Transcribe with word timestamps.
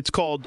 It's 0.00 0.10
called. 0.10 0.46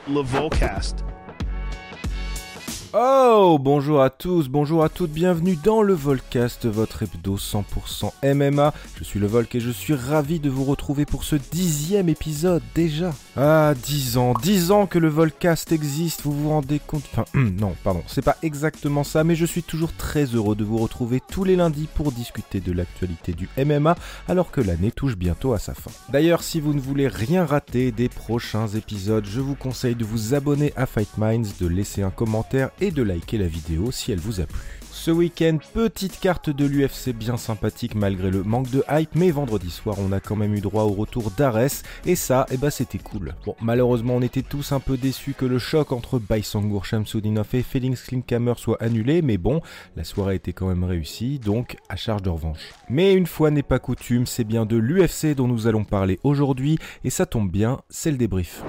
Oh, 2.91 3.59
bonjour 3.61 4.01
à 4.01 4.09
tous, 4.09 4.49
bonjour 4.49 4.83
à 4.83 4.89
toutes, 4.89 5.11
bienvenue 5.11 5.55
dans 5.63 5.83
le 5.83 5.93
Volcast, 5.93 6.65
votre 6.65 7.03
hebdo 7.03 7.37
100% 7.37 8.13
MMA. 8.35 8.73
Je 8.97 9.03
suis 9.03 9.19
le 9.19 9.27
Volk 9.27 9.53
et 9.53 9.59
je 9.59 9.69
suis 9.69 9.93
ravi 9.93 10.39
de 10.39 10.49
vous 10.49 10.63
retrouver 10.63 11.05
pour 11.05 11.23
ce 11.23 11.35
dixième 11.35 12.09
épisode 12.09 12.63
déjà. 12.73 13.13
Ah, 13.35 13.73
dix 13.75 14.17
ans, 14.17 14.35
dix 14.39 14.69
ans 14.69 14.85
que 14.85 14.99
le 14.99 15.07
Volcast 15.07 15.71
existe, 15.71 16.21
vous 16.21 16.31
vous 16.33 16.49
rendez 16.49 16.79
compte? 16.79 17.03
Enfin, 17.11 17.25
non, 17.33 17.73
pardon, 17.83 18.03
c'est 18.05 18.21
pas 18.21 18.37
exactement 18.43 19.03
ça, 19.03 19.23
mais 19.23 19.35
je 19.35 19.47
suis 19.47 19.63
toujours 19.63 19.91
très 19.91 20.25
heureux 20.25 20.55
de 20.55 20.63
vous 20.63 20.77
retrouver 20.77 21.19
tous 21.31 21.43
les 21.43 21.55
lundis 21.55 21.89
pour 21.95 22.11
discuter 22.11 22.59
de 22.59 22.71
l'actualité 22.71 23.33
du 23.33 23.49
MMA, 23.57 23.95
alors 24.27 24.51
que 24.51 24.61
l'année 24.61 24.91
touche 24.91 25.15
bientôt 25.15 25.53
à 25.53 25.57
sa 25.57 25.73
fin. 25.73 25.89
D'ailleurs, 26.09 26.43
si 26.43 26.59
vous 26.59 26.75
ne 26.75 26.79
voulez 26.79 27.07
rien 27.07 27.43
rater 27.43 27.91
des 27.91 28.07
prochains 28.07 28.67
épisodes, 28.67 29.25
je 29.25 29.41
vous 29.41 29.55
conseille 29.55 29.95
de 29.95 30.05
vous 30.05 30.35
abonner 30.35 30.71
à 30.75 30.85
Fight 30.85 31.17
Minds, 31.17 31.55
de 31.59 31.65
laisser 31.65 32.03
un 32.03 32.11
commentaire 32.11 32.69
et 32.81 32.91
de 32.91 33.01
liker 33.01 33.39
la 33.39 33.47
vidéo 33.47 33.91
si 33.91 34.11
elle 34.11 34.19
vous 34.19 34.41
a 34.41 34.45
plu. 34.45 34.82
Ce 35.03 35.11
week-end, 35.11 35.57
petite 35.73 36.17
carte 36.21 36.49
de 36.49 36.65
l'UFC 36.65 37.09
bien 37.09 37.35
sympathique 37.35 37.93
malgré 37.93 38.31
le 38.31 38.41
manque 38.41 38.69
de 38.69 38.85
hype, 38.89 39.15
mais 39.15 39.31
vendredi 39.31 39.69
soir 39.69 39.97
on 39.99 40.13
a 40.13 40.21
quand 40.21 40.37
même 40.37 40.55
eu 40.55 40.61
droit 40.61 40.83
au 40.83 40.93
retour 40.93 41.29
d'Ares, 41.31 41.83
et 42.05 42.15
ça, 42.15 42.45
eh 42.49 42.55
ben 42.55 42.69
c'était 42.69 42.99
cool. 42.99 43.35
Bon, 43.45 43.53
malheureusement 43.61 44.15
on 44.15 44.21
était 44.21 44.43
tous 44.43 44.71
un 44.71 44.79
peu 44.79 44.95
déçus 44.95 45.33
que 45.33 45.43
le 45.43 45.59
choc 45.59 45.91
entre 45.91 46.19
Baisangour 46.19 46.85
Shamsudinov 46.85 47.47
et 47.51 47.63
Felix 47.63 48.01
Klinkhammer 48.01 48.53
soit 48.55 48.81
annulé, 48.81 49.21
mais 49.21 49.37
bon, 49.37 49.61
la 49.97 50.05
soirée 50.05 50.35
était 50.35 50.53
quand 50.53 50.67
même 50.67 50.85
réussie, 50.85 51.37
donc 51.37 51.75
à 51.89 51.97
charge 51.97 52.21
de 52.21 52.29
revanche. 52.29 52.69
Mais 52.87 53.13
une 53.13 53.27
fois 53.27 53.51
n'est 53.51 53.61
pas 53.61 53.79
coutume, 53.79 54.25
c'est 54.25 54.45
bien 54.45 54.65
de 54.65 54.77
l'UFC 54.77 55.35
dont 55.35 55.49
nous 55.49 55.67
allons 55.67 55.83
parler 55.83 56.17
aujourd'hui, 56.23 56.79
et 57.03 57.09
ça 57.09 57.25
tombe 57.25 57.51
bien, 57.51 57.81
c'est 57.89 58.11
le 58.11 58.15
débrief. 58.15 58.63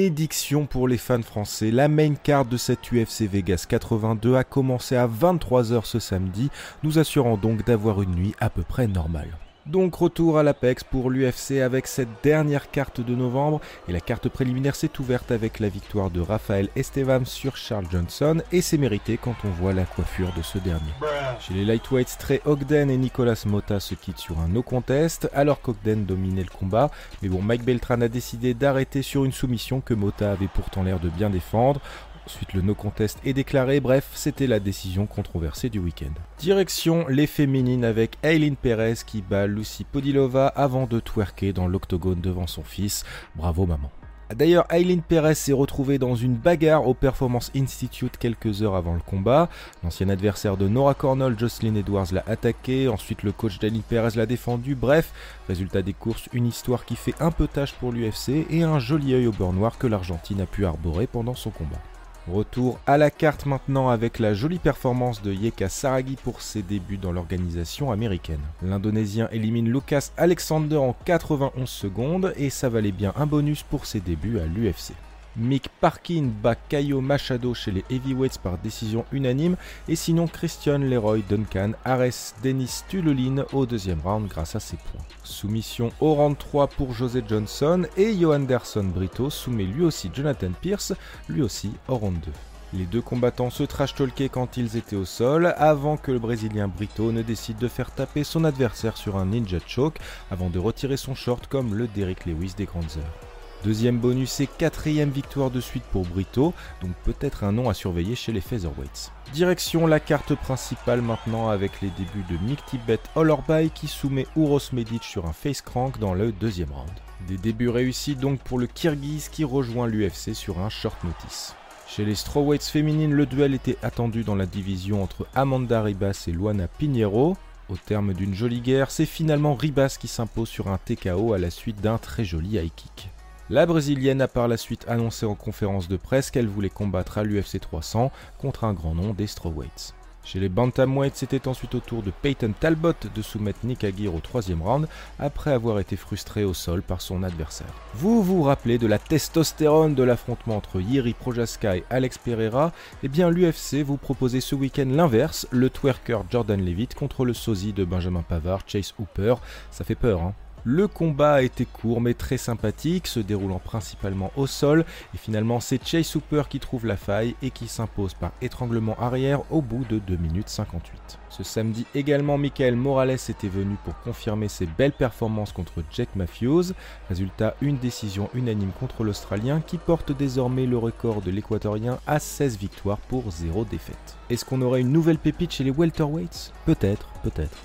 Bénédiction 0.00 0.64
pour 0.64 0.88
les 0.88 0.96
fans 0.96 1.20
français, 1.20 1.70
la 1.70 1.86
main 1.86 2.14
card 2.14 2.46
de 2.46 2.56
cette 2.56 2.90
UFC 2.90 3.28
Vegas 3.30 3.66
82 3.68 4.34
a 4.34 4.44
commencé 4.44 4.96
à 4.96 5.06
23h 5.06 5.84
ce 5.84 5.98
samedi, 5.98 6.48
nous 6.82 6.98
assurant 6.98 7.36
donc 7.36 7.66
d'avoir 7.66 8.00
une 8.00 8.14
nuit 8.14 8.34
à 8.40 8.48
peu 8.48 8.62
près 8.62 8.86
normale. 8.86 9.28
Donc 9.66 9.94
retour 9.94 10.38
à 10.38 10.42
l'Apex 10.42 10.84
pour 10.84 11.10
l'UFC 11.10 11.60
avec 11.62 11.86
cette 11.86 12.08
dernière 12.22 12.70
carte 12.70 13.00
de 13.00 13.14
novembre 13.14 13.60
et 13.88 13.92
la 13.92 14.00
carte 14.00 14.28
préliminaire 14.28 14.74
s'est 14.74 14.98
ouverte 14.98 15.30
avec 15.30 15.60
la 15.60 15.68
victoire 15.68 16.10
de 16.10 16.20
Raphaël 16.20 16.68
Estevam 16.76 17.26
sur 17.26 17.56
Charles 17.56 17.86
Johnson 17.90 18.42
et 18.52 18.62
c'est 18.62 18.78
mérité 18.78 19.18
quand 19.22 19.36
on 19.44 19.50
voit 19.50 19.74
la 19.74 19.84
coiffure 19.84 20.32
de 20.36 20.42
ce 20.42 20.58
dernier. 20.58 20.92
Chez 21.40 21.54
les 21.54 21.64
lightweights, 21.64 22.16
Trey 22.18 22.40
Ogden 22.46 22.90
et 22.90 22.96
Nicolas 22.96 23.42
Mota 23.46 23.80
se 23.80 23.94
quittent 23.94 24.18
sur 24.18 24.38
un 24.40 24.48
no 24.48 24.62
contest 24.62 25.28
alors 25.34 25.60
qu'Ogden 25.60 26.04
dominait 26.06 26.42
le 26.42 26.50
combat 26.50 26.90
mais 27.22 27.28
bon 27.28 27.42
Mike 27.42 27.64
Beltran 27.64 28.00
a 28.00 28.08
décidé 28.08 28.54
d'arrêter 28.54 29.02
sur 29.02 29.24
une 29.24 29.32
soumission 29.32 29.80
que 29.80 29.94
Mota 29.94 30.32
avait 30.32 30.48
pourtant 30.48 30.82
l'air 30.82 31.00
de 31.00 31.10
bien 31.10 31.30
défendre. 31.30 31.80
Ensuite, 32.26 32.52
le 32.54 32.60
no 32.60 32.74
contest 32.74 33.18
est 33.24 33.32
déclaré. 33.32 33.80
Bref, 33.80 34.10
c'était 34.14 34.46
la 34.46 34.60
décision 34.60 35.06
controversée 35.06 35.68
du 35.68 35.78
week-end. 35.78 36.12
Direction 36.38 37.06
les 37.08 37.26
féminines 37.26 37.84
avec 37.84 38.18
Aileen 38.22 38.56
Perez 38.56 38.94
qui 39.06 39.22
bat 39.22 39.46
Lucy 39.46 39.84
Podilova 39.84 40.46
avant 40.48 40.86
de 40.86 41.00
twerker 41.00 41.52
dans 41.52 41.66
l'octogone 41.66 42.20
devant 42.20 42.46
son 42.46 42.62
fils. 42.62 43.04
Bravo 43.34 43.66
maman. 43.66 43.90
D'ailleurs, 44.34 44.66
Aileen 44.70 45.02
Perez 45.02 45.34
s'est 45.34 45.52
retrouvée 45.52 45.98
dans 45.98 46.14
une 46.14 46.36
bagarre 46.36 46.86
au 46.86 46.94
Performance 46.94 47.50
Institute 47.56 48.16
quelques 48.16 48.62
heures 48.62 48.76
avant 48.76 48.94
le 48.94 49.00
combat. 49.00 49.48
L'ancien 49.82 50.08
adversaire 50.08 50.56
de 50.56 50.68
Nora 50.68 50.94
Cornell, 50.94 51.36
Jocelyn 51.36 51.74
Edwards, 51.74 52.12
l'a 52.12 52.22
attaqué. 52.28 52.86
Ensuite, 52.86 53.24
le 53.24 53.32
coach 53.32 53.58
d'Aileen 53.58 53.82
Perez 53.82 54.16
l'a 54.16 54.26
défendu. 54.26 54.76
Bref, 54.76 55.12
résultat 55.48 55.82
des 55.82 55.94
courses, 55.94 56.28
une 56.32 56.46
histoire 56.46 56.84
qui 56.84 56.94
fait 56.94 57.14
un 57.18 57.32
peu 57.32 57.48
tâche 57.48 57.72
pour 57.72 57.90
l'UFC 57.90 58.46
et 58.50 58.62
un 58.62 58.78
joli 58.78 59.14
œil 59.14 59.26
au 59.26 59.32
beurre 59.32 59.52
noir 59.52 59.78
que 59.78 59.88
l'Argentine 59.88 60.40
a 60.42 60.46
pu 60.46 60.64
arborer 60.64 61.08
pendant 61.08 61.34
son 61.34 61.50
combat. 61.50 61.80
Retour 62.28 62.78
à 62.86 62.98
la 62.98 63.10
carte 63.10 63.46
maintenant 63.46 63.88
avec 63.88 64.18
la 64.18 64.34
jolie 64.34 64.58
performance 64.58 65.22
de 65.22 65.32
Yeka 65.32 65.68
Saragi 65.68 66.16
pour 66.22 66.42
ses 66.42 66.62
débuts 66.62 66.98
dans 66.98 67.12
l'organisation 67.12 67.90
américaine. 67.90 68.40
L'Indonésien 68.62 69.28
élimine 69.32 69.70
Lucas 69.70 70.10
Alexander 70.16 70.76
en 70.76 70.94
91 71.04 71.68
secondes 71.68 72.32
et 72.36 72.50
ça 72.50 72.68
valait 72.68 72.92
bien 72.92 73.12
un 73.16 73.26
bonus 73.26 73.62
pour 73.62 73.86
ses 73.86 74.00
débuts 74.00 74.38
à 74.38 74.46
l'UFC. 74.46 74.92
Mick 75.36 75.68
Parkin 75.80 76.30
bat 76.42 76.56
Kayo 76.68 77.00
Machado 77.00 77.54
chez 77.54 77.70
les 77.70 77.84
heavyweights 77.88 78.38
par 78.38 78.58
décision 78.58 79.04
unanime 79.12 79.56
et 79.86 79.94
sinon 79.94 80.26
Christian 80.26 80.78
Leroy 80.78 81.20
Duncan 81.28 81.72
Ares 81.84 82.34
Dennis 82.42 82.82
Tululin 82.88 83.44
au 83.52 83.64
deuxième 83.64 84.00
round 84.00 84.28
grâce 84.28 84.56
à 84.56 84.60
ses 84.60 84.76
points. 84.76 85.04
Soumission 85.22 85.92
au 86.00 86.14
round 86.14 86.36
3 86.36 86.66
pour 86.66 86.94
José 86.94 87.22
Johnson 87.26 87.86
et 87.96 88.18
Johanderson 88.18 88.84
Brito 88.84 89.30
soumet 89.30 89.64
lui 89.64 89.84
aussi 89.84 90.10
Jonathan 90.12 90.50
Pierce, 90.60 90.94
lui 91.28 91.42
aussi 91.42 91.70
au 91.86 91.96
round 91.96 92.18
2. 92.20 92.32
Les 92.72 92.84
deux 92.84 93.02
combattants 93.02 93.50
se 93.50 93.64
trash-talkaient 93.64 94.28
quand 94.28 94.56
ils 94.56 94.76
étaient 94.76 94.96
au 94.96 95.04
sol, 95.04 95.54
avant 95.58 95.96
que 95.96 96.12
le 96.12 96.20
Brésilien 96.20 96.68
Brito 96.68 97.10
ne 97.10 97.22
décide 97.22 97.58
de 97.58 97.66
faire 97.66 97.90
taper 97.92 98.22
son 98.22 98.44
adversaire 98.44 98.96
sur 98.96 99.16
un 99.16 99.26
ninja 99.26 99.58
choke, 99.66 99.98
avant 100.30 100.50
de 100.50 100.58
retirer 100.60 100.96
son 100.96 101.16
short 101.16 101.48
comme 101.48 101.74
le 101.74 101.88
Derrick 101.88 102.26
Lewis 102.26 102.54
des 102.56 102.66
grandes 102.66 102.96
heures. 102.96 103.29
Deuxième 103.62 103.98
bonus 103.98 104.40
et 104.40 104.46
quatrième 104.46 105.10
victoire 105.10 105.50
de 105.50 105.60
suite 105.60 105.84
pour 105.92 106.06
Brito, 106.06 106.54
donc 106.80 106.92
peut-être 107.04 107.44
un 107.44 107.52
nom 107.52 107.68
à 107.68 107.74
surveiller 107.74 108.14
chez 108.14 108.32
les 108.32 108.40
Featherweights. 108.40 109.12
Direction 109.34 109.86
la 109.86 110.00
carte 110.00 110.34
principale 110.34 111.02
maintenant 111.02 111.50
avec 111.50 111.82
les 111.82 111.90
débuts 111.90 112.24
de 112.30 112.42
Mick 112.42 112.64
Tibet 112.64 113.00
Olorbay 113.16 113.68
qui 113.68 113.86
soumet 113.86 114.26
Uros 114.34 114.60
Medic 114.72 115.04
sur 115.04 115.26
un 115.26 115.34
face 115.34 115.60
crank 115.60 115.98
dans 115.98 116.14
le 116.14 116.32
deuxième 116.32 116.72
round. 116.72 116.90
Des 117.28 117.36
débuts 117.36 117.68
réussis 117.68 118.16
donc 118.16 118.40
pour 118.40 118.58
le 118.58 118.66
Kirghiz 118.66 119.28
qui 119.28 119.44
rejoint 119.44 119.86
l'UFC 119.86 120.34
sur 120.34 120.60
un 120.60 120.70
short 120.70 120.96
notice. 121.04 121.54
Chez 121.86 122.06
les 122.06 122.14
strawweights 122.14 122.64
féminines, 122.64 123.12
le 123.12 123.26
duel 123.26 123.52
était 123.52 123.76
attendu 123.82 124.24
dans 124.24 124.36
la 124.36 124.46
division 124.46 125.02
entre 125.02 125.26
Amanda 125.34 125.82
Ribas 125.82 126.24
et 126.28 126.32
Luana 126.32 126.66
Pinheiro. 126.66 127.36
Au 127.68 127.76
terme 127.76 128.14
d'une 128.14 128.34
jolie 128.34 128.62
guerre, 128.62 128.90
c'est 128.90 129.06
finalement 129.06 129.54
Ribas 129.54 129.98
qui 130.00 130.08
s'impose 130.08 130.48
sur 130.48 130.68
un 130.68 130.78
TKO 130.78 131.34
à 131.34 131.38
la 131.38 131.50
suite 131.50 131.82
d'un 131.82 131.98
très 131.98 132.24
joli 132.24 132.56
high 132.56 132.72
kick. 132.74 133.10
La 133.52 133.66
Brésilienne 133.66 134.22
a 134.22 134.28
par 134.28 134.46
la 134.46 134.56
suite 134.56 134.86
annoncé 134.86 135.26
en 135.26 135.34
conférence 135.34 135.88
de 135.88 135.96
presse 135.96 136.30
qu'elle 136.30 136.46
voulait 136.46 136.70
combattre 136.70 137.18
à 137.18 137.24
l'UFC 137.24 137.58
300 137.58 138.12
contre 138.38 138.62
un 138.62 138.72
grand 138.72 138.94
nom 138.94 139.12
des 139.12 139.26
strawweights. 139.26 139.92
Chez 140.22 140.38
les 140.38 140.48
bantamweights, 140.48 141.16
c'était 141.16 141.48
ensuite 141.48 141.74
au 141.74 141.80
tour 141.80 142.04
de 142.04 142.12
Peyton 142.12 142.54
Talbot 142.60 142.92
de 143.12 143.22
soumettre 143.22 143.58
Nick 143.64 143.82
Aguirre 143.82 144.14
au 144.14 144.20
troisième 144.20 144.62
round 144.62 144.86
après 145.18 145.52
avoir 145.52 145.80
été 145.80 145.96
frustré 145.96 146.44
au 146.44 146.54
sol 146.54 146.80
par 146.80 147.00
son 147.00 147.24
adversaire. 147.24 147.74
Vous 147.94 148.22
vous 148.22 148.44
rappelez 148.44 148.78
de 148.78 148.86
la 148.86 149.00
testostérone 149.00 149.96
de 149.96 150.04
l'affrontement 150.04 150.56
entre 150.56 150.80
Yiri 150.80 151.14
Projaska 151.14 151.78
et 151.78 151.84
Alex 151.90 152.18
Pereira? 152.18 152.72
Eh 153.02 153.08
bien 153.08 153.30
l'UFC 153.30 153.82
vous 153.84 153.96
proposait 153.96 154.40
ce 154.40 154.54
week-end 154.54 154.86
l'inverse, 154.88 155.48
le 155.50 155.70
twerker 155.70 156.20
Jordan 156.30 156.64
Levitt 156.64 156.94
contre 156.94 157.24
le 157.24 157.34
sosie 157.34 157.72
de 157.72 157.84
Benjamin 157.84 158.22
Pavard, 158.22 158.60
Chase 158.68 158.94
Hooper. 159.00 159.34
Ça 159.72 159.82
fait 159.82 159.96
peur, 159.96 160.22
hein 160.22 160.34
le 160.64 160.88
combat 160.88 161.34
a 161.34 161.42
été 161.42 161.64
court 161.64 162.00
mais 162.00 162.14
très 162.14 162.36
sympathique, 162.36 163.06
se 163.06 163.20
déroulant 163.20 163.58
principalement 163.58 164.32
au 164.36 164.46
sol, 164.46 164.84
et 165.14 165.18
finalement 165.18 165.60
c'est 165.60 165.84
Chase 165.84 166.14
Hooper 166.16 166.42
qui 166.48 166.60
trouve 166.60 166.86
la 166.86 166.96
faille 166.96 167.34
et 167.42 167.50
qui 167.50 167.68
s'impose 167.68 168.14
par 168.14 168.32
étranglement 168.42 168.98
arrière 168.98 169.40
au 169.50 169.62
bout 169.62 169.84
de 169.88 169.98
2 169.98 170.16
minutes 170.16 170.48
58. 170.48 171.18
Ce 171.30 171.44
samedi 171.44 171.86
également, 171.94 172.38
Michael 172.38 172.74
Morales 172.74 173.10
était 173.28 173.48
venu 173.48 173.76
pour 173.84 173.98
confirmer 174.00 174.48
ses 174.48 174.66
belles 174.66 174.92
performances 174.92 175.52
contre 175.52 175.82
Jack 175.92 176.08
Matthews. 176.16 176.72
Résultat, 177.08 177.54
une 177.60 177.78
décision 177.78 178.28
unanime 178.34 178.72
contre 178.78 179.04
l'Australien 179.04 179.60
qui 179.64 179.78
porte 179.78 180.10
désormais 180.10 180.66
le 180.66 180.76
record 180.76 181.22
de 181.22 181.30
l'Équatorien 181.30 181.98
à 182.06 182.18
16 182.18 182.58
victoires 182.58 182.98
pour 182.98 183.30
0 183.30 183.64
défaite. 183.64 184.16
Est-ce 184.28 184.44
qu'on 184.44 184.60
aurait 184.62 184.80
une 184.80 184.92
nouvelle 184.92 185.18
pépite 185.18 185.52
chez 185.52 185.64
les 185.64 185.70
welterweights? 185.70 186.52
Peut-être, 186.66 187.08
peut-être. 187.22 187.56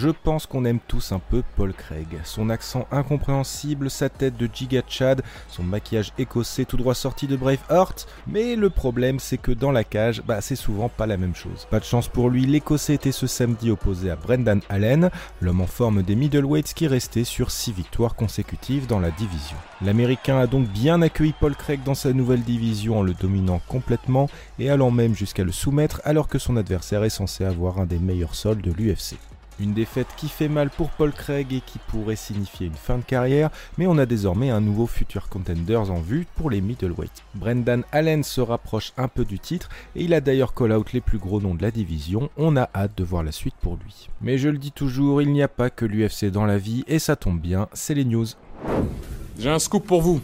Je 0.00 0.08
pense 0.08 0.46
qu'on 0.46 0.64
aime 0.64 0.78
tous 0.88 1.12
un 1.12 1.18
peu 1.18 1.42
Paul 1.56 1.74
Craig. 1.74 2.06
Son 2.24 2.48
accent 2.48 2.86
incompréhensible, 2.90 3.90
sa 3.90 4.08
tête 4.08 4.34
de 4.38 4.48
giga 4.50 4.80
Chad, 4.88 5.20
son 5.50 5.62
maquillage 5.62 6.14
écossais 6.16 6.64
tout 6.64 6.78
droit 6.78 6.94
sorti 6.94 7.26
de 7.26 7.36
Braveheart. 7.36 8.08
Mais 8.26 8.56
le 8.56 8.70
problème, 8.70 9.20
c'est 9.20 9.36
que 9.36 9.52
dans 9.52 9.72
la 9.72 9.84
cage, 9.84 10.22
bah 10.26 10.40
c'est 10.40 10.56
souvent 10.56 10.88
pas 10.88 11.06
la 11.06 11.18
même 11.18 11.34
chose. 11.34 11.66
Pas 11.70 11.80
de 11.80 11.84
chance 11.84 12.08
pour 12.08 12.30
lui, 12.30 12.46
l'écossais 12.46 12.94
était 12.94 13.12
ce 13.12 13.26
samedi 13.26 13.70
opposé 13.70 14.10
à 14.10 14.16
Brendan 14.16 14.62
Allen, 14.70 15.10
l'homme 15.42 15.60
en 15.60 15.66
forme 15.66 16.02
des 16.02 16.16
middleweights 16.16 16.72
qui 16.72 16.86
restait 16.86 17.24
sur 17.24 17.50
6 17.50 17.72
victoires 17.72 18.14
consécutives 18.14 18.86
dans 18.86 19.00
la 19.00 19.10
division. 19.10 19.58
L'américain 19.82 20.38
a 20.38 20.46
donc 20.46 20.66
bien 20.68 21.02
accueilli 21.02 21.34
Paul 21.38 21.54
Craig 21.54 21.80
dans 21.84 21.94
sa 21.94 22.14
nouvelle 22.14 22.42
division 22.42 23.00
en 23.00 23.02
le 23.02 23.12
dominant 23.12 23.60
complètement 23.68 24.30
et 24.58 24.70
allant 24.70 24.90
même 24.90 25.14
jusqu'à 25.14 25.44
le 25.44 25.52
soumettre 25.52 26.00
alors 26.04 26.28
que 26.28 26.38
son 26.38 26.56
adversaire 26.56 27.04
est 27.04 27.10
censé 27.10 27.44
avoir 27.44 27.78
un 27.78 27.84
des 27.84 27.98
meilleurs 27.98 28.34
sols 28.34 28.62
de 28.62 28.72
l'UFC. 28.72 29.18
Une 29.60 29.74
défaite 29.74 30.08
qui 30.16 30.28
fait 30.28 30.48
mal 30.48 30.70
pour 30.70 30.88
Paul 30.88 31.12
Craig 31.12 31.52
et 31.52 31.60
qui 31.60 31.78
pourrait 31.78 32.16
signifier 32.16 32.66
une 32.66 32.74
fin 32.74 32.96
de 32.96 33.02
carrière, 33.02 33.50
mais 33.76 33.86
on 33.86 33.98
a 33.98 34.06
désormais 34.06 34.48
un 34.48 34.62
nouveau 34.62 34.86
futur 34.86 35.28
contenders 35.28 35.90
en 35.90 36.00
vue 36.00 36.26
pour 36.36 36.48
les 36.48 36.62
middleweight. 36.62 37.12
Brendan 37.34 37.84
Allen 37.92 38.22
se 38.22 38.40
rapproche 38.40 38.94
un 38.96 39.08
peu 39.08 39.26
du 39.26 39.38
titre 39.38 39.68
et 39.94 40.04
il 40.04 40.14
a 40.14 40.22
d'ailleurs 40.22 40.54
call 40.54 40.72
out 40.72 40.94
les 40.94 41.02
plus 41.02 41.18
gros 41.18 41.42
noms 41.42 41.54
de 41.54 41.62
la 41.62 41.70
division, 41.70 42.30
on 42.38 42.56
a 42.56 42.70
hâte 42.74 42.96
de 42.96 43.04
voir 43.04 43.22
la 43.22 43.32
suite 43.32 43.56
pour 43.60 43.76
lui. 43.76 44.08
Mais 44.22 44.38
je 44.38 44.48
le 44.48 44.56
dis 44.56 44.72
toujours, 44.72 45.20
il 45.20 45.30
n'y 45.30 45.42
a 45.42 45.48
pas 45.48 45.68
que 45.68 45.84
l'UFC 45.84 46.30
dans 46.30 46.46
la 46.46 46.56
vie 46.56 46.82
et 46.86 46.98
ça 46.98 47.16
tombe 47.16 47.38
bien, 47.38 47.68
c'est 47.74 47.94
les 47.94 48.06
news. 48.06 48.26
J'ai 49.38 49.50
un 49.50 49.58
scoop 49.58 49.86
pour 49.86 50.00
vous. 50.00 50.20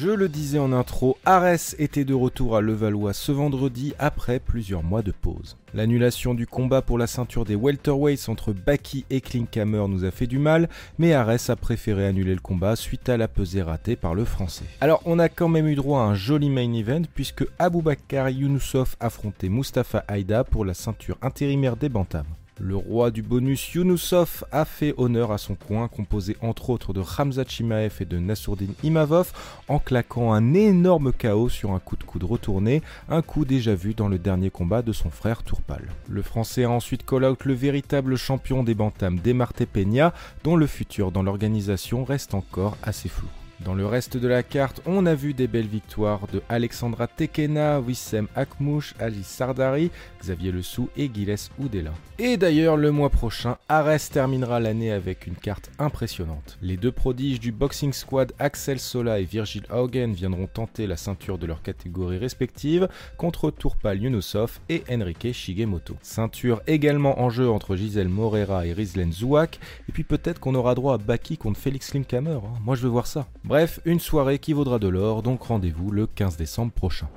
Je 0.00 0.10
le 0.10 0.28
disais 0.28 0.60
en 0.60 0.72
intro, 0.72 1.18
Ares 1.24 1.74
était 1.80 2.04
de 2.04 2.14
retour 2.14 2.56
à 2.56 2.60
Levallois 2.60 3.12
ce 3.12 3.32
vendredi 3.32 3.94
après 3.98 4.38
plusieurs 4.38 4.84
mois 4.84 5.02
de 5.02 5.10
pause. 5.10 5.56
L'annulation 5.74 6.34
du 6.34 6.46
combat 6.46 6.82
pour 6.82 6.98
la 6.98 7.08
ceinture 7.08 7.44
des 7.44 7.56
welterweights 7.56 8.28
entre 8.28 8.52
Baki 8.52 9.06
et 9.10 9.20
Klinkhammer 9.20 9.88
nous 9.88 10.04
a 10.04 10.12
fait 10.12 10.28
du 10.28 10.38
mal, 10.38 10.68
mais 11.00 11.14
Ares 11.14 11.50
a 11.50 11.56
préféré 11.56 12.06
annuler 12.06 12.34
le 12.34 12.40
combat 12.40 12.76
suite 12.76 13.08
à 13.08 13.16
la 13.16 13.26
pesée 13.26 13.62
ratée 13.62 13.96
par 13.96 14.14
le 14.14 14.24
français. 14.24 14.66
Alors 14.80 15.02
on 15.04 15.18
a 15.18 15.28
quand 15.28 15.48
même 15.48 15.66
eu 15.66 15.74
droit 15.74 16.02
à 16.02 16.04
un 16.04 16.14
joli 16.14 16.48
main 16.48 16.72
event 16.74 17.02
puisque 17.12 17.44
Aboubakar 17.58 18.28
Younusov 18.28 18.94
affrontait 19.00 19.48
Mustafa 19.48 20.04
Haïda 20.06 20.44
pour 20.44 20.64
la 20.64 20.74
ceinture 20.74 21.18
intérimaire 21.22 21.76
des 21.76 21.88
Bantams. 21.88 22.37
Le 22.60 22.76
roi 22.76 23.12
du 23.12 23.22
bonus 23.22 23.74
Yunusov 23.74 24.44
a 24.50 24.64
fait 24.64 24.92
honneur 24.96 25.30
à 25.30 25.38
son 25.38 25.54
coin, 25.54 25.86
composé 25.86 26.36
entre 26.40 26.70
autres 26.70 26.92
de 26.92 27.00
Hamza 27.00 27.44
Chimaev 27.46 27.94
et 28.00 28.04
de 28.04 28.18
Nassourdine 28.18 28.74
Imavov, 28.82 29.32
en 29.68 29.78
claquant 29.78 30.32
un 30.32 30.54
énorme 30.54 31.12
chaos 31.12 31.48
sur 31.48 31.70
un 31.70 31.78
coup 31.78 31.96
de 31.96 32.02
coude 32.02 32.24
retourné, 32.24 32.82
un 33.08 33.22
coup 33.22 33.44
déjà 33.44 33.76
vu 33.76 33.94
dans 33.94 34.08
le 34.08 34.18
dernier 34.18 34.50
combat 34.50 34.82
de 34.82 34.92
son 34.92 35.10
frère 35.10 35.44
Tourpal. 35.44 35.82
Le 36.08 36.22
français 36.22 36.64
a 36.64 36.70
ensuite 36.70 37.06
call-out 37.06 37.44
le 37.44 37.54
véritable 37.54 38.16
champion 38.16 38.64
des 38.64 38.74
bantams 38.74 39.20
Demarte 39.20 39.64
Peña, 39.64 40.12
dont 40.42 40.56
le 40.56 40.66
futur 40.66 41.12
dans 41.12 41.22
l'organisation 41.22 42.04
reste 42.04 42.34
encore 42.34 42.76
assez 42.82 43.08
flou. 43.08 43.28
Dans 43.64 43.74
le 43.74 43.86
reste 43.86 44.16
de 44.16 44.28
la 44.28 44.44
carte, 44.44 44.80
on 44.86 45.04
a 45.04 45.16
vu 45.16 45.34
des 45.34 45.48
belles 45.48 45.66
victoires 45.66 46.28
de 46.32 46.40
Alexandra 46.48 47.08
Tekena, 47.08 47.80
Wissem 47.80 48.28
Akmouche, 48.36 48.94
Ali 49.00 49.24
Sardari, 49.24 49.90
Xavier 50.20 50.52
Lessou 50.52 50.88
et 50.96 51.10
Gilles 51.12 51.34
Oudela. 51.58 51.90
Et 52.20 52.36
d'ailleurs, 52.36 52.76
le 52.76 52.92
mois 52.92 53.10
prochain, 53.10 53.58
Ares 53.68 54.10
terminera 54.12 54.60
l'année 54.60 54.92
avec 54.92 55.26
une 55.26 55.34
carte 55.34 55.70
impressionnante. 55.80 56.56
Les 56.62 56.76
deux 56.76 56.92
prodiges 56.92 57.40
du 57.40 57.50
Boxing 57.50 57.92
Squad, 57.92 58.32
Axel 58.38 58.78
Sola 58.78 59.18
et 59.18 59.24
Virgil 59.24 59.64
Haugen, 59.72 60.12
viendront 60.12 60.46
tenter 60.46 60.86
la 60.86 60.96
ceinture 60.96 61.38
de 61.38 61.46
leur 61.46 61.62
catégorie 61.62 62.18
respective 62.18 62.88
contre 63.16 63.50
Tourpal 63.50 64.00
Yunusov 64.00 64.60
et 64.68 64.84
Enrique 64.88 65.32
Shigemoto. 65.32 65.96
Ceinture 66.02 66.62
également 66.68 67.20
en 67.20 67.28
jeu 67.28 67.50
entre 67.50 67.74
Gisèle 67.74 68.08
Morera 68.08 68.66
et 68.66 68.72
Rizlen 68.72 69.12
Zouak, 69.12 69.58
et 69.88 69.92
puis 69.92 70.04
peut-être 70.04 70.38
qu'on 70.38 70.54
aura 70.54 70.76
droit 70.76 70.94
à 70.94 70.98
Baki 70.98 71.38
contre 71.38 71.58
Félix 71.58 71.92
Linkhammer. 71.92 72.38
Hein. 72.42 72.58
Moi 72.64 72.76
je 72.76 72.82
veux 72.82 72.88
voir 72.88 73.08
ça. 73.08 73.26
Bref, 73.48 73.80
une 73.86 73.98
soirée 73.98 74.38
qui 74.38 74.52
vaudra 74.52 74.78
de 74.78 74.88
l'or, 74.88 75.22
donc 75.22 75.42
rendez-vous 75.42 75.90
le 75.90 76.06
15 76.06 76.36
décembre 76.36 76.70
prochain. 76.70 77.08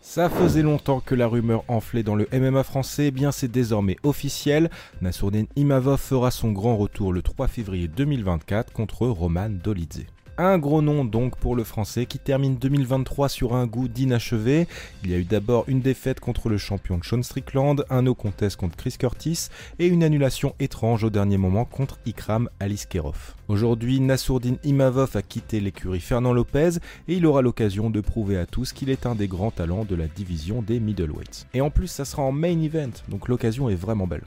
Ça 0.00 0.30
faisait 0.30 0.62
longtemps 0.62 1.00
que 1.00 1.16
la 1.16 1.26
rumeur 1.26 1.64
enflait 1.66 2.04
dans 2.04 2.14
le 2.14 2.28
MMA 2.32 2.62
français, 2.62 3.06
eh 3.08 3.10
bien 3.10 3.32
c'est 3.32 3.50
désormais 3.50 3.96
officiel. 4.04 4.70
Nassourdine 5.00 5.48
Imavov 5.56 5.98
fera 5.98 6.30
son 6.30 6.52
grand 6.52 6.76
retour 6.76 7.12
le 7.12 7.20
3 7.20 7.48
février 7.48 7.88
2024 7.88 8.72
contre 8.72 9.08
Roman 9.08 9.48
Dolidze. 9.50 10.06
Un 10.44 10.58
gros 10.58 10.82
nom 10.82 11.04
donc 11.04 11.36
pour 11.36 11.54
le 11.54 11.62
français 11.62 12.04
qui 12.04 12.18
termine 12.18 12.56
2023 12.56 13.28
sur 13.28 13.54
un 13.54 13.64
goût 13.64 13.86
d'inachevé. 13.86 14.66
Il 15.04 15.10
y 15.12 15.14
a 15.14 15.18
eu 15.18 15.22
d'abord 15.22 15.62
une 15.68 15.80
défaite 15.80 16.18
contre 16.18 16.48
le 16.48 16.58
champion 16.58 16.98
de 16.98 17.04
Sean 17.04 17.22
Strickland, 17.22 17.84
un 17.90 18.02
no 18.02 18.16
contest 18.16 18.56
contre 18.56 18.76
Chris 18.76 18.96
Curtis 18.98 19.50
et 19.78 19.86
une 19.86 20.02
annulation 20.02 20.56
étrange 20.58 21.04
au 21.04 21.10
dernier 21.10 21.36
moment 21.36 21.64
contre 21.64 22.00
Ikram 22.06 22.48
Aliskerov. 22.58 23.36
Aujourd'hui, 23.46 24.00
Nassourdine 24.00 24.58
Imavov 24.64 25.16
a 25.16 25.22
quitté 25.22 25.60
l'écurie 25.60 26.00
Fernand 26.00 26.32
Lopez 26.32 26.70
et 27.06 27.14
il 27.14 27.24
aura 27.24 27.40
l'occasion 27.40 27.88
de 27.88 28.00
prouver 28.00 28.36
à 28.36 28.44
tous 28.44 28.72
qu'il 28.72 28.90
est 28.90 29.06
un 29.06 29.14
des 29.14 29.28
grands 29.28 29.52
talents 29.52 29.84
de 29.84 29.94
la 29.94 30.08
division 30.08 30.60
des 30.60 30.80
middleweights. 30.80 31.46
Et 31.54 31.60
en 31.60 31.70
plus, 31.70 31.86
ça 31.86 32.04
sera 32.04 32.24
en 32.24 32.32
main 32.32 32.60
event, 32.60 32.90
donc 33.08 33.28
l'occasion 33.28 33.68
est 33.68 33.76
vraiment 33.76 34.08
belle. 34.08 34.24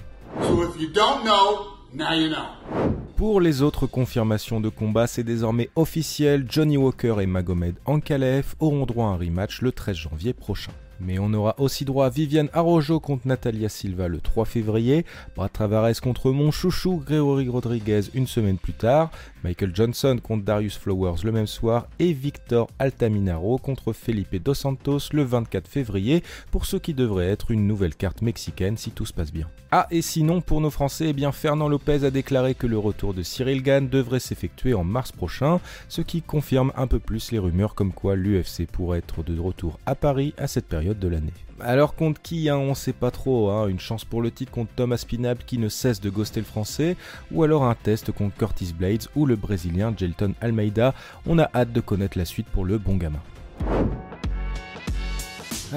Pour 3.16 3.40
les 3.40 3.62
autres 3.62 3.88
confirmations 3.88 4.60
de 4.60 4.70
combat, 4.70 5.08
c'est 5.08 5.24
désormais 5.24 5.70
officiel, 5.76 6.46
Johnny 6.50 6.76
Walker 6.76 7.16
et 7.22 7.26
Magomed 7.26 7.76
Ankalaev 7.86 8.56
auront 8.60 8.86
droit 8.86 9.06
à 9.06 9.10
un 9.10 9.16
rematch 9.16 9.62
le 9.62 9.72
13 9.72 9.96
janvier 9.96 10.34
prochain. 10.34 10.74
Mais 11.00 11.20
on 11.20 11.34
aura 11.34 11.56
aussi 11.60 11.86
droit 11.86 12.08
à 12.08 12.10
Viviane 12.10 12.50
Arrojo 12.54 13.00
contre 13.00 13.28
Natalia 13.28 13.70
Silva 13.70 14.08
le 14.08 14.20
3 14.20 14.46
février, 14.46 15.06
Brad 15.36 15.52
Tavares 15.52 16.00
contre 16.02 16.32
mon 16.32 16.52
chouchou 16.52 17.02
Grégory 17.06 17.48
Rodriguez 17.50 18.02
une 18.14 18.28
semaine 18.28 18.58
plus 18.58 18.74
tard, 18.74 19.12
Michael 19.46 19.76
Johnson 19.76 20.18
contre 20.24 20.44
Darius 20.44 20.76
Flowers 20.76 21.24
le 21.24 21.32
même 21.32 21.46
soir 21.46 21.88
et 22.00 22.14
Victor 22.14 22.68
Altaminaro 22.80 23.60
contre 23.60 23.94
Felipe 23.94 24.42
Dos 24.42 24.56
Santos 24.56 25.10
le 25.14 25.22
24 25.22 25.68
février 25.68 26.24
pour 26.50 26.66
ce 26.66 26.78
qui 26.78 26.96
devrait 26.96 27.28
être 27.28 27.52
une 27.52 27.68
nouvelle 27.68 27.94
carte 27.94 28.24
mexicaine 28.24 28.76
si 28.76 28.90
tout 28.90 29.06
se 29.06 29.14
passe 29.14 29.32
bien. 29.32 29.48
Ah 29.72 29.86
et 29.92 30.02
sinon 30.02 30.42
pour 30.42 30.62
nos 30.62 30.72
Français, 30.72 31.10
eh 31.10 31.14
bien 31.14 31.32
Fernand 31.32 31.70
Lopez 31.70 32.06
a 32.06 32.10
déclaré 32.10 32.56
que 32.56 32.66
le 32.66 32.80
retour 32.80 33.14
de 33.14 33.22
Cyril 33.22 33.62
Gann 33.62 33.88
devrait 33.88 34.20
s'effectuer 34.20 34.74
en 34.74 34.84
mars 34.84 35.12
prochain, 35.12 35.60
ce 35.90 36.02
qui 36.02 36.24
confirme 36.24 36.72
un 36.76 36.88
peu 36.88 36.98
plus 36.98 37.32
les 37.32 37.38
rumeurs 37.38 37.76
comme 37.76 37.94
quoi 37.94 38.16
l'UFC 38.16 38.66
pourrait 38.66 38.98
être 38.98 39.22
de 39.22 39.40
retour 39.40 39.80
à 39.86 39.94
Paris 39.94 40.34
à 40.40 40.48
cette 40.48 40.66
période 40.66 40.98
de 40.98 41.08
l'année. 41.08 41.34
Alors 41.62 41.96
contre 41.96 42.22
qui, 42.22 42.50
hein, 42.50 42.58
on 42.58 42.76
sait 42.76 42.92
pas 42.92 43.12
trop, 43.12 43.50
hein. 43.50 43.68
une 43.68 43.80
chance 43.80 44.04
pour 44.04 44.22
le 44.22 44.30
titre 44.30 44.52
contre 44.52 44.74
Thomas 44.76 45.04
Pinable 45.08 45.44
qui 45.46 45.58
ne 45.58 45.70
cesse 45.70 46.02
de 46.02 46.10
ghoster 46.10 46.42
le 46.42 46.46
français, 46.46 46.98
ou 47.32 47.44
alors 47.44 47.64
un 47.64 47.76
test 47.76 48.12
contre 48.12 48.36
Curtis 48.36 48.74
Blades 48.78 49.08
ou 49.16 49.26
le 49.26 49.38
brésilien 49.38 49.94
Jelton 49.96 50.34
Almeida, 50.42 50.94
on 51.26 51.40
a 51.40 51.50
hâte 51.56 51.72
de 51.72 51.80
connaître 51.80 52.18
la 52.18 52.26
suite 52.26 52.48
pour 52.48 52.66
le 52.66 52.78
bon 52.78 52.98
gamin. 52.98 53.22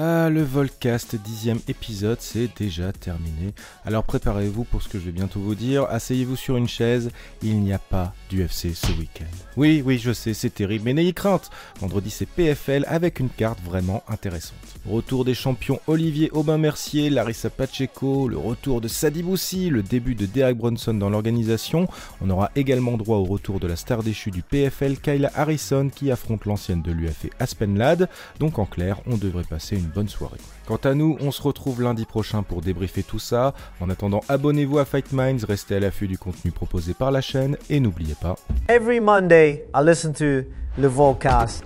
Ah, 0.01 0.29
le 0.29 0.43
Volcast 0.43 1.17
dixième 1.17 1.59
épisode, 1.67 2.21
c'est 2.21 2.49
déjà 2.57 2.93
terminé. 2.93 3.53
Alors 3.83 4.05
préparez-vous 4.05 4.63
pour 4.63 4.81
ce 4.81 4.87
que 4.87 4.97
je 4.97 5.03
vais 5.03 5.11
bientôt 5.11 5.41
vous 5.41 5.55
dire. 5.55 5.87
Asseyez-vous 5.89 6.37
sur 6.37 6.55
une 6.55 6.69
chaise, 6.69 7.11
il 7.41 7.59
n'y 7.59 7.73
a 7.73 7.79
pas 7.79 8.13
d'UFC 8.29 8.73
ce 8.73 8.93
week-end. 8.93 9.25
Oui, 9.57 9.83
oui, 9.85 9.97
je 9.97 10.13
sais, 10.13 10.33
c'est 10.33 10.51
terrible, 10.51 10.85
mais 10.85 10.93
n'ayez 10.93 11.11
crainte. 11.11 11.49
Vendredi, 11.81 12.11
c'est 12.11 12.27
PFL 12.27 12.85
avec 12.87 13.19
une 13.19 13.27
carte 13.27 13.59
vraiment 13.61 14.01
intéressante. 14.07 14.55
Retour 14.85 15.25
des 15.25 15.33
champions 15.33 15.81
Olivier 15.87 16.29
Aubin-Mercier, 16.31 17.09
Larissa 17.09 17.49
Pacheco, 17.49 18.29
le 18.29 18.37
retour 18.37 18.79
de 18.79 18.87
Sadi 18.87 19.21
Boussi, 19.21 19.69
le 19.69 19.83
début 19.83 20.15
de 20.15 20.25
Derek 20.25 20.55
Bronson 20.55 20.93
dans 20.93 21.09
l'organisation. 21.09 21.89
On 22.21 22.29
aura 22.29 22.51
également 22.55 22.95
droit 22.95 23.17
au 23.17 23.25
retour 23.25 23.59
de 23.59 23.67
la 23.67 23.75
star 23.75 24.01
déchue 24.01 24.31
du 24.31 24.43
PFL, 24.43 24.95
Kayla 24.95 25.29
Harrison, 25.35 25.89
qui 25.93 26.09
affronte 26.09 26.45
l'ancienne 26.45 26.81
de 26.81 26.93
l'UFC 26.93 27.31
Aspen 27.39 27.77
Lad. 27.77 28.07
Donc 28.39 28.59
en 28.59 28.65
clair, 28.65 29.01
on 29.05 29.17
devrait 29.17 29.43
passer 29.43 29.75
une 29.89 29.93
bonne 29.95 30.09
soirée. 30.09 30.37
Quant 30.67 30.79
à 30.83 30.93
nous, 30.93 31.17
on 31.19 31.31
se 31.31 31.41
retrouve 31.41 31.81
lundi 31.81 32.05
prochain 32.05 32.43
pour 32.43 32.61
débriefer 32.61 33.03
tout 33.03 33.19
ça. 33.19 33.53
En 33.79 33.89
attendant, 33.89 34.21
abonnez-vous 34.29 34.77
à 34.77 34.85
Fight 34.85 35.11
Minds, 35.11 35.45
restez 35.47 35.75
à 35.75 35.79
l'affût 35.79 36.07
du 36.07 36.17
contenu 36.17 36.51
proposé 36.51 36.93
par 36.93 37.11
la 37.11 37.21
chaîne 37.21 37.57
et 37.69 37.79
n'oubliez 37.79 38.15
pas. 38.15 38.35
Every 38.67 38.99
Monday, 38.99 39.65
I 39.75 39.81
listen 39.83 40.13
to 40.13 40.47
le 40.77 40.87
Volcast. 40.87 41.65